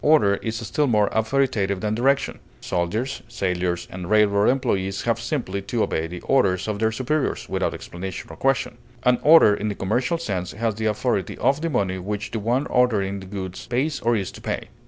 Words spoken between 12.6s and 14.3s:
ordering the goods pays or